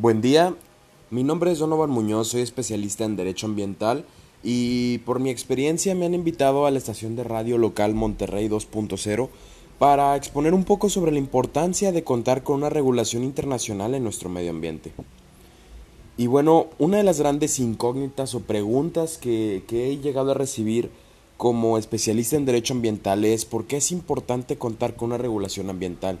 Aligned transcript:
Buen 0.00 0.20
día, 0.20 0.54
mi 1.10 1.24
nombre 1.24 1.50
es 1.50 1.58
Donovan 1.58 1.90
Muñoz, 1.90 2.28
soy 2.28 2.42
especialista 2.42 3.04
en 3.04 3.16
Derecho 3.16 3.46
Ambiental 3.46 4.04
y 4.44 4.98
por 4.98 5.18
mi 5.18 5.28
experiencia 5.28 5.92
me 5.96 6.06
han 6.06 6.14
invitado 6.14 6.66
a 6.66 6.70
la 6.70 6.78
estación 6.78 7.16
de 7.16 7.24
radio 7.24 7.58
local 7.58 7.96
Monterrey 7.96 8.48
2.0 8.48 9.28
para 9.80 10.14
exponer 10.14 10.54
un 10.54 10.62
poco 10.62 10.88
sobre 10.88 11.10
la 11.10 11.18
importancia 11.18 11.90
de 11.90 12.04
contar 12.04 12.44
con 12.44 12.58
una 12.58 12.68
regulación 12.68 13.24
internacional 13.24 13.92
en 13.92 14.04
nuestro 14.04 14.28
medio 14.28 14.50
ambiente. 14.50 14.92
Y 16.16 16.28
bueno, 16.28 16.68
una 16.78 16.98
de 16.98 17.02
las 17.02 17.18
grandes 17.18 17.58
incógnitas 17.58 18.36
o 18.36 18.40
preguntas 18.42 19.18
que, 19.18 19.64
he 19.68 19.96
llegado 19.96 20.30
a 20.30 20.34
recibir 20.34 20.92
como 21.36 21.76
especialista 21.76 22.36
en 22.36 22.44
Derecho 22.44 22.72
Ambiental 22.72 23.24
es 23.24 23.44
¿por 23.44 23.64
qué 23.64 23.78
es 23.78 23.90
importante 23.90 24.58
contar 24.58 24.94
con 24.94 25.08
una 25.08 25.18
regulación 25.18 25.70
ambiental? 25.70 26.20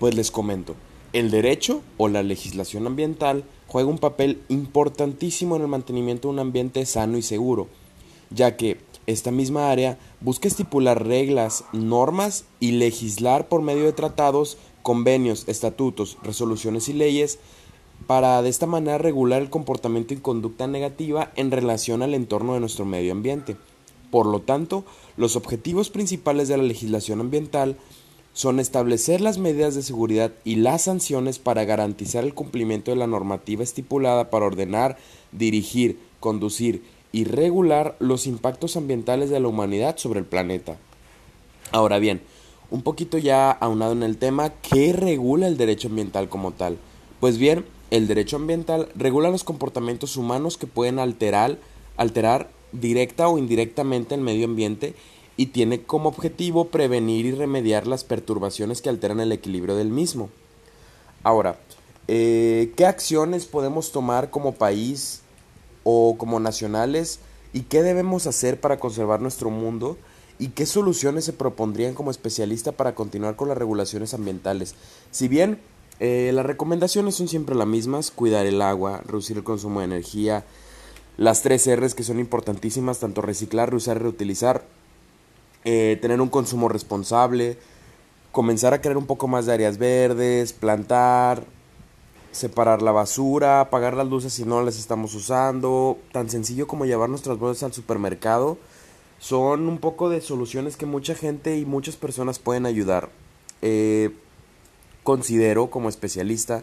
Pues 0.00 0.16
les 0.16 0.32
comento. 0.32 0.74
El 1.14 1.30
derecho 1.30 1.82
o 1.96 2.08
la 2.08 2.22
legislación 2.22 2.86
ambiental 2.86 3.44
juega 3.66 3.88
un 3.88 3.98
papel 3.98 4.42
importantísimo 4.48 5.56
en 5.56 5.62
el 5.62 5.68
mantenimiento 5.68 6.28
de 6.28 6.34
un 6.34 6.38
ambiente 6.38 6.84
sano 6.84 7.16
y 7.16 7.22
seguro, 7.22 7.66
ya 8.28 8.56
que 8.56 8.76
esta 9.06 9.30
misma 9.30 9.70
área 9.70 9.98
busca 10.20 10.48
estipular 10.48 11.06
reglas, 11.06 11.64
normas 11.72 12.44
y 12.60 12.72
legislar 12.72 13.48
por 13.48 13.62
medio 13.62 13.84
de 13.84 13.94
tratados, 13.94 14.58
convenios, 14.82 15.44
estatutos, 15.48 16.18
resoluciones 16.22 16.90
y 16.90 16.92
leyes 16.92 17.38
para 18.06 18.42
de 18.42 18.50
esta 18.50 18.66
manera 18.66 18.98
regular 18.98 19.40
el 19.40 19.48
comportamiento 19.48 20.12
y 20.12 20.18
conducta 20.18 20.66
negativa 20.66 21.32
en 21.36 21.50
relación 21.50 22.02
al 22.02 22.12
entorno 22.12 22.52
de 22.52 22.60
nuestro 22.60 22.84
medio 22.84 23.12
ambiente. 23.12 23.56
Por 24.10 24.26
lo 24.26 24.40
tanto, 24.40 24.84
los 25.16 25.36
objetivos 25.36 25.88
principales 25.88 26.48
de 26.48 26.58
la 26.58 26.64
legislación 26.64 27.20
ambiental 27.20 27.78
son 28.38 28.60
establecer 28.60 29.20
las 29.20 29.38
medidas 29.38 29.74
de 29.74 29.82
seguridad 29.82 30.30
y 30.44 30.54
las 30.54 30.82
sanciones 30.82 31.40
para 31.40 31.64
garantizar 31.64 32.22
el 32.22 32.34
cumplimiento 32.34 32.92
de 32.92 32.96
la 32.96 33.08
normativa 33.08 33.64
estipulada 33.64 34.30
para 34.30 34.46
ordenar, 34.46 34.96
dirigir, 35.32 35.98
conducir 36.20 36.84
y 37.10 37.24
regular 37.24 37.96
los 37.98 38.28
impactos 38.28 38.76
ambientales 38.76 39.28
de 39.30 39.40
la 39.40 39.48
humanidad 39.48 39.96
sobre 39.96 40.20
el 40.20 40.24
planeta. 40.24 40.76
Ahora 41.72 41.98
bien, 41.98 42.20
un 42.70 42.82
poquito 42.82 43.18
ya 43.18 43.50
aunado 43.50 43.90
en 43.90 44.04
el 44.04 44.18
tema, 44.18 44.52
¿qué 44.62 44.92
regula 44.92 45.48
el 45.48 45.56
derecho 45.56 45.88
ambiental 45.88 46.28
como 46.28 46.52
tal? 46.52 46.78
Pues 47.18 47.38
bien, 47.38 47.64
el 47.90 48.06
derecho 48.06 48.36
ambiental 48.36 48.88
regula 48.94 49.30
los 49.30 49.42
comportamientos 49.42 50.16
humanos 50.16 50.58
que 50.58 50.68
pueden 50.68 51.00
alterar, 51.00 51.58
alterar 51.96 52.50
directa 52.70 53.26
o 53.28 53.36
indirectamente 53.36 54.14
el 54.14 54.20
medio 54.20 54.44
ambiente 54.44 54.94
y 55.38 55.46
tiene 55.46 55.84
como 55.84 56.08
objetivo 56.08 56.66
prevenir 56.66 57.24
y 57.24 57.30
remediar 57.30 57.86
las 57.86 58.02
perturbaciones 58.02 58.82
que 58.82 58.88
alteran 58.88 59.20
el 59.20 59.30
equilibrio 59.30 59.76
del 59.76 59.88
mismo. 59.88 60.30
Ahora, 61.22 61.60
eh, 62.08 62.72
¿qué 62.76 62.84
acciones 62.86 63.46
podemos 63.46 63.92
tomar 63.92 64.30
como 64.30 64.54
país 64.54 65.22
o 65.84 66.16
como 66.18 66.40
nacionales 66.40 67.20
y 67.52 67.62
qué 67.62 67.84
debemos 67.84 68.26
hacer 68.26 68.60
para 68.60 68.80
conservar 68.80 69.20
nuestro 69.20 69.48
mundo? 69.48 69.96
¿Y 70.40 70.48
qué 70.48 70.66
soluciones 70.66 71.24
se 71.24 71.32
propondrían 71.32 71.94
como 71.94 72.10
especialista 72.10 72.72
para 72.72 72.96
continuar 72.96 73.36
con 73.36 73.46
las 73.46 73.58
regulaciones 73.58 74.14
ambientales? 74.14 74.74
Si 75.12 75.28
bien 75.28 75.60
eh, 76.00 76.32
las 76.34 76.46
recomendaciones 76.46 77.14
son 77.14 77.28
siempre 77.28 77.54
las 77.54 77.68
mismas, 77.68 78.10
cuidar 78.10 78.44
el 78.44 78.60
agua, 78.60 79.02
reducir 79.06 79.36
el 79.36 79.44
consumo 79.44 79.78
de 79.78 79.84
energía, 79.86 80.44
las 81.16 81.42
tres 81.42 81.68
R's 81.68 81.94
que 81.94 82.02
son 82.02 82.18
importantísimas, 82.18 82.98
tanto 82.98 83.22
reciclar, 83.22 83.70
reusar 83.70 84.02
reutilizar, 84.02 84.64
eh, 85.64 85.98
tener 86.00 86.20
un 86.20 86.28
consumo 86.28 86.68
responsable, 86.68 87.58
comenzar 88.32 88.74
a 88.74 88.80
crear 88.80 88.96
un 88.96 89.06
poco 89.06 89.28
más 89.28 89.46
de 89.46 89.52
áreas 89.52 89.78
verdes, 89.78 90.52
plantar, 90.52 91.44
separar 92.32 92.82
la 92.82 92.92
basura, 92.92 93.60
apagar 93.60 93.94
las 93.94 94.06
luces 94.06 94.32
si 94.32 94.44
no 94.44 94.62
las 94.62 94.78
estamos 94.78 95.14
usando, 95.14 95.98
tan 96.12 96.30
sencillo 96.30 96.66
como 96.66 96.86
llevar 96.86 97.08
nuestras 97.08 97.38
bolsas 97.38 97.64
al 97.64 97.72
supermercado, 97.72 98.58
son 99.18 99.68
un 99.68 99.78
poco 99.78 100.08
de 100.08 100.20
soluciones 100.20 100.76
que 100.76 100.86
mucha 100.86 101.14
gente 101.14 101.58
y 101.58 101.64
muchas 101.64 101.96
personas 101.96 102.38
pueden 102.38 102.66
ayudar. 102.66 103.10
Eh, 103.62 104.10
considero 105.02 105.70
como 105.70 105.88
especialista 105.88 106.62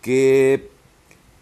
que 0.00 0.70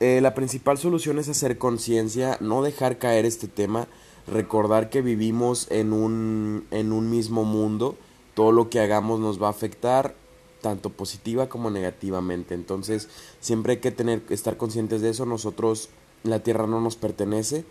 eh, 0.00 0.20
la 0.22 0.34
principal 0.34 0.78
solución 0.78 1.18
es 1.18 1.28
hacer 1.28 1.58
conciencia, 1.58 2.38
no 2.40 2.62
dejar 2.62 2.98
caer 2.98 3.26
este 3.26 3.46
tema, 3.46 3.86
recordar 4.26 4.90
que 4.90 5.02
vivimos 5.02 5.70
en 5.70 5.92
un, 5.92 6.66
en 6.70 6.92
un 6.92 7.10
mismo 7.10 7.44
mundo, 7.44 7.96
todo 8.34 8.52
lo 8.52 8.70
que 8.70 8.80
hagamos 8.80 9.20
nos 9.20 9.42
va 9.42 9.48
a 9.48 9.50
afectar 9.50 10.14
tanto 10.60 10.90
positiva 10.90 11.48
como 11.48 11.70
negativamente. 11.70 12.54
Entonces, 12.54 13.08
siempre 13.40 13.74
hay 13.74 13.78
que 13.80 13.90
tener 13.90 14.22
estar 14.28 14.56
conscientes 14.56 15.00
de 15.00 15.10
eso. 15.10 15.26
Nosotros 15.26 15.88
la 16.22 16.40
tierra 16.40 16.66
no 16.66 16.80
nos 16.80 16.96
pertenece. 16.96 17.64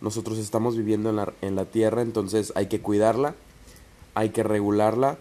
Nosotros 0.00 0.38
estamos 0.38 0.76
viviendo 0.76 1.10
en 1.10 1.16
la, 1.16 1.32
en 1.42 1.56
la 1.56 1.66
tierra, 1.66 2.00
entonces 2.00 2.52
hay 2.56 2.66
que 2.66 2.80
cuidarla, 2.80 3.34
hay 4.14 4.30
que 4.30 4.42
regularla. 4.42 5.18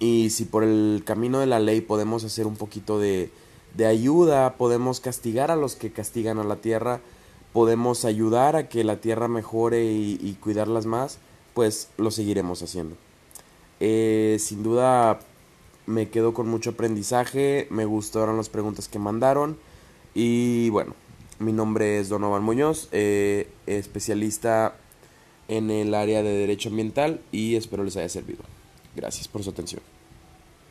Y 0.00 0.30
si 0.30 0.44
por 0.44 0.64
el 0.64 1.02
camino 1.04 1.38
de 1.38 1.46
la 1.46 1.60
ley 1.60 1.80
podemos 1.80 2.24
hacer 2.24 2.46
un 2.46 2.56
poquito 2.56 2.98
de, 2.98 3.30
de 3.74 3.86
ayuda, 3.86 4.54
podemos 4.54 5.00
castigar 5.00 5.50
a 5.50 5.56
los 5.56 5.76
que 5.76 5.92
castigan 5.92 6.38
a 6.38 6.44
la 6.44 6.56
tierra, 6.56 7.00
podemos 7.58 8.04
ayudar 8.04 8.54
a 8.54 8.68
que 8.68 8.84
la 8.84 9.00
tierra 9.00 9.26
mejore 9.26 9.84
y, 9.84 10.38
cuidarlas 10.40 10.86
más, 10.86 11.18
pues 11.54 11.88
lo 11.96 12.12
seguiremos 12.12 12.62
haciendo. 12.62 12.94
Eh, 13.80 14.36
sin 14.38 14.62
duda 14.62 15.18
me 15.84 16.08
quedo 16.08 16.34
con 16.34 16.46
mucho 16.46 16.70
aprendizaje, 16.70 17.66
me 17.70 17.84
gustaron 17.84 18.36
las 18.36 18.48
preguntas 18.48 18.86
que 18.86 19.00
mandaron 19.00 19.58
y 20.14 20.70
bueno, 20.70 20.94
mi 21.40 21.52
nombre 21.52 21.98
es 21.98 22.08
Donovan 22.08 22.44
Muñoz, 22.44 22.88
eh, 22.92 23.48
especialista 23.66 24.76
en 25.48 25.72
el 25.72 25.96
área 25.96 26.22
de 26.22 26.30
derecho 26.30 26.68
ambiental 26.68 27.20
y 27.32 27.56
espero 27.56 27.82
les 27.82 27.96
haya 27.96 28.08
servido. 28.08 28.44
Gracias 28.94 29.26
por 29.26 29.42
su 29.42 29.50
atención. 29.50 29.82